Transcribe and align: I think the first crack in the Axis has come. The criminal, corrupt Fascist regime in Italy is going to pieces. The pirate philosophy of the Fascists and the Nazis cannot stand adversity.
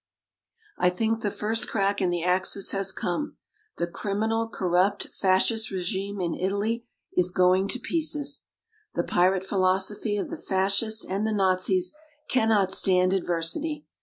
I 0.79 0.89
think 0.89 1.21
the 1.21 1.29
first 1.29 1.67
crack 1.69 2.01
in 2.01 2.09
the 2.09 2.23
Axis 2.23 2.71
has 2.71 2.91
come. 2.91 3.37
The 3.77 3.85
criminal, 3.85 4.49
corrupt 4.49 5.05
Fascist 5.13 5.69
regime 5.69 6.19
in 6.19 6.33
Italy 6.33 6.87
is 7.13 7.29
going 7.29 7.67
to 7.67 7.79
pieces. 7.79 8.45
The 8.95 9.03
pirate 9.03 9.43
philosophy 9.43 10.17
of 10.17 10.31
the 10.31 10.37
Fascists 10.41 11.05
and 11.05 11.27
the 11.27 11.31
Nazis 11.31 11.93
cannot 12.27 12.71
stand 12.71 13.13
adversity. 13.13 13.85